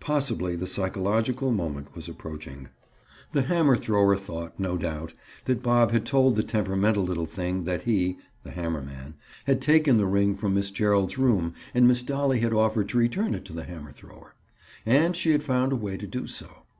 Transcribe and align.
Possibly 0.00 0.56
the 0.56 0.66
psychological 0.66 1.52
moment 1.52 1.94
was 1.94 2.08
approaching. 2.08 2.66
The 3.30 3.42
hammer 3.42 3.76
thrower 3.76 4.16
thought, 4.16 4.58
no 4.58 4.76
doubt, 4.76 5.14
that 5.44 5.62
Bob 5.62 5.92
had 5.92 6.04
told 6.04 6.34
the 6.34 6.42
temperamental 6.42 7.04
little 7.04 7.26
thing 7.26 7.62
that 7.62 7.82
he 7.82 8.18
(the 8.42 8.50
hammer 8.50 8.82
man) 8.82 9.14
had 9.44 9.62
taken 9.62 9.98
the 9.98 10.06
ring 10.06 10.34
from 10.36 10.54
Miss 10.54 10.72
Gerald's 10.72 11.16
room 11.16 11.54
and 11.74 11.86
Miss 11.86 12.02
Dolly 12.02 12.40
had 12.40 12.52
offered 12.52 12.88
to 12.88 12.98
return 12.98 13.36
it 13.36 13.44
to 13.44 13.52
the 13.52 13.62
hammer 13.62 13.92
thrower. 13.92 14.34
And 14.84 15.14
she 15.14 15.30
had 15.30 15.44
found 15.44 15.70
a 15.72 15.76
way 15.76 15.96
to 15.96 16.08
do 16.08 16.26
so. 16.26 16.48